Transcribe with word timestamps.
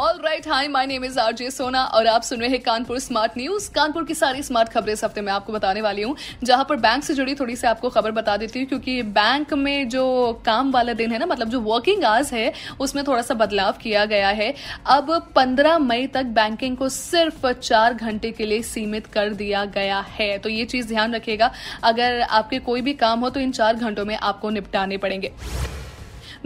all 0.00 0.18
right 0.24 0.46
hi 0.48 0.68
my 0.68 0.86
name 0.86 1.04
is 1.04 1.18
R 1.20 1.32
J 1.32 1.50
Sona 1.50 1.82
और 1.86 2.06
आप 2.06 2.22
सुन 2.22 2.40
रहे 2.40 2.48
हैं 2.50 2.60
कानपुर 2.60 2.98
स्मार्ट 2.98 3.32
न्यूज़ 3.38 3.68
कानपुर 3.70 4.04
की 4.04 4.14
सारी 4.14 4.42
स्मार्ट 4.42 4.68
खबरें 4.68 4.92
इस 4.92 5.02
हफ़्ते 5.04 5.20
में 5.20 5.32
आपको 5.32 5.52
बताने 5.52 5.80
वाली 5.80 6.02
हूँ, 6.02 6.14
जहाँ 6.44 6.64
पर 6.64 6.76
बैंक 6.76 7.02
से 7.04 7.14
जुड़ी 7.14 7.34
थोड़ी 7.34 7.56
सी 7.56 7.66
आपको 7.66 7.88
खबर 7.90 8.10
बता 8.10 8.36
देती 8.36 8.58
हूँ, 8.58 8.68
क्योंकि 8.68 9.02
बैंक 9.02 9.52
में 9.54 9.88
जो 9.88 10.32
काम 10.46 10.70
वाला 10.72 10.92
दिन 10.92 11.12
है 11.12 11.18
ना 11.18 11.26
मतलब 11.26 11.48
जो 11.48 11.60
वर्किंग 11.60 12.04
आवर्स 12.04 12.32
है, 12.32 12.52
उसमें 12.80 13.04
थोड़ा 13.06 13.22
सा 13.22 13.34
बदलाव 13.34 13.72
किया 13.82 14.04
गया 14.04 14.28
है। 14.30 14.54
अब 14.88 15.12
15 15.36 15.78
मई 15.80 16.06
तक 16.06 16.32
बैंकिंग 16.34 16.76
को 16.76 16.88
सिर्फ़ 16.88 17.46
चार 17.52 17.94
घंटे 17.94 18.30
के 18.30 18.46
लिए 18.46 18.62
सीमित 18.64 19.06
कर 19.08 19.34
दिया 19.34 19.64
गया 19.74 20.00
है। 20.10 20.36
तो 20.38 20.48
ये 20.48 20.64
चीज़ 20.66 20.88
ध्यान 20.88 21.14
रखिएगा। 21.14 21.50
अगर 21.84 22.20
आपके 22.22 22.58
कोई 22.60 22.80
भी 22.80 22.94
काम 22.96 23.20
हो 23.20 23.30
तो 23.30 23.40
इन 23.40 23.52
चार 23.52 23.76
घंटों 23.76 24.04
में 24.04 24.16
आपको 24.16 24.50
निपटाने 24.50 24.96
पड़ेंगे। 24.96 25.32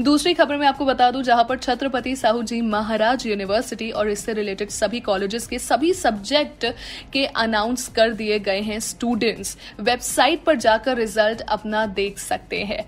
दूसरी 0.00 0.32
खबर 0.34 0.56
में 0.56 0.66
आपको 0.66 0.84
बता 0.84 1.10
दूँ, 1.10 1.22
जहाँ 1.22 1.44
पर 1.44 1.56
छत्रपति 1.56 2.14
साहू 2.16 2.42
जी 2.42 2.60
महाराज 2.60 3.26
यूनिवर्सिटी 3.26 3.90
और 3.90 4.08
इससे 4.10 4.32
रिलेटेड 4.32 4.70
सभी 4.70 5.00
कॉलेजेस 5.00 5.46
के 5.46 5.58
सभी 5.58 5.92
सब्जेक्ट 5.94 6.66
के 7.12 7.24
अनाउंस 7.26 7.86
कर 7.88 8.12
दिए 8.12 8.38
गए 8.38 8.60
हैं 8.60 8.80
स्टूडेंट्स 8.80 9.56
वेबसाइट 9.80 10.44
पर 10.44 10.56
जाकर 10.56 10.96
रिज़ल्ट 10.96 11.40
अपना 11.40 11.86
देख 11.86 12.18
सकते 12.18 12.62
हैं। 12.62 12.84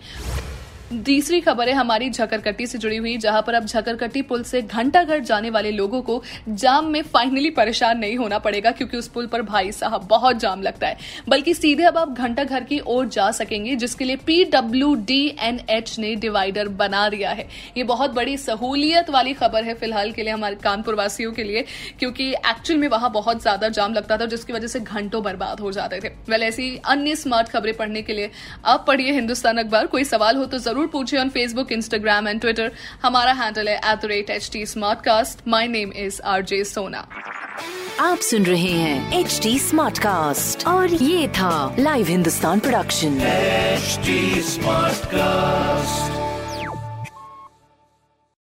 तीसरी 0.87 1.41
खबर 1.41 1.69
है 1.69 1.75
हमारी 1.75 2.09
झकरकट्टी 2.11 2.67
से 2.67 2.79
जुड़ी 2.79 2.97
हुई, 2.97 3.17
जहाँ 3.19 3.41
पर 3.43 3.55
अब 3.55 3.65
झकरकट्टी 3.65 4.21
पुल 4.23 4.43
से 4.45 4.61
घंटाघर 4.63 5.21
जाने 5.21 5.51
वाले 5.51 5.71
लोगों 5.71 6.01
को 6.03 6.23
जाम 6.49 6.87
में 6.87 7.01
फाइनली 7.05 7.51
परेशान 7.51 7.99
नहीं 7.99 8.17
होना 8.17 8.39
पड़ेगा, 8.39 8.71
क्योंकि 8.71 8.97
उस 8.97 9.09
पुल 9.09 9.27
पर 9.27 9.43
भाई 9.43 9.73
साहब 9.73 10.07
बहुत 10.11 10.39
जाम 10.39 10.63
लगता 10.63 10.87
है। 10.87 10.97
बल्कि 11.29 11.55
सीधे 11.55 11.85
अब 11.85 11.99
आप 11.99 12.11
घंटाघर 12.11 12.65
की 12.65 12.79
ओर 12.81 13.07
जा 13.09 13.31
सकेंगे, 13.31 13.75
जिसके 13.77 14.05
लिए 14.05 14.17
P W 14.17 14.95
D 14.97 15.27
N 15.43 15.61
H 15.71 15.99
ने 15.99 16.15
डिवाइडर 16.17 16.69
बना 16.77 17.09
दिया 17.09 17.31
है। 17.31 17.49
ये 17.77 17.85
बहुत 17.85 18.11
बड़ी 18.13 18.37
सहूलियत 18.37 19.11
वाली 19.11 19.33
खबर 19.35 19.65
है 19.65 19.75
फ़िलहाल 19.75 20.13
के 20.13 20.23
लिए 20.23 20.33
हमारे 20.33 20.57
कानपुर 20.63 20.95
वासियों 20.95 21.33
के 21.33 21.45
लिए, 21.45 21.65
क्योंकि 21.99 22.31
एक्चुअल 22.31 22.79
में 22.81 22.89
वहाँ 22.89 23.11
बहुत 23.13 23.43
ज़्यादा 23.43 23.69
जाम 23.71 23.95
लगता 23.95 24.17
था, 24.17 24.27
जिसकी 24.27 24.53
वजह 24.53 24.67
से 24.67 24.81
घंटों 24.81 25.23
बर्बाद 25.25 25.61
हो 25.61 25.73
जाते 25.73 26.01
थे। 26.01 26.13
वेल 26.29 26.43
ऐसी 26.43 26.75
अन्य 26.87 27.17
स्मार्ट 27.17 27.49
खबरें 27.49 27.75
पढ़ने 27.77 28.03
के 28.03 28.13
लिए 28.13 28.31
आप 28.67 28.85
पढ़िए 28.89 29.13
हिंदुस्तान 29.13 29.59
अखबार। 29.59 29.87
कोई 29.89 30.05
सवाल 30.07 30.37
हो 30.37 30.45
तो 30.47 30.59
ज़रूर 30.59 30.75
ज़रूर 30.77 30.89
पूछे 30.93 31.17
on 31.17 31.29
Facebook 31.31 31.71
Instagram 31.73 32.27
and 32.29 32.41
Twitter 32.41 32.73
हमारा 33.03 33.33
हैंडल 33.35 33.69
है 33.69 33.77
at 33.77 34.01
the 34.01 34.07
rate 34.07 34.31
H 34.31 34.49
T 34.53 34.65
Smartcast 35.05 35.47
my 35.49 35.69
name 35.69 35.93
is 35.97 36.21
R 36.33 36.43
J 36.51 36.63
Sona 36.65 37.07
आप 38.01 38.19
सुन 38.21 38.45
रहे 38.45 38.73
हैं 38.73 39.21
एच 39.21 39.39
टी 39.43 39.59
स्मार्ट 39.59 39.99
कास्ट 39.99 40.67
और 40.67 40.95
ये 40.95 41.29
था 41.39 41.55
live 41.79 42.07
Hindustan 42.07 42.61
production 42.61 43.19
smart 44.45 45.07
Smartcast. 45.07 45.66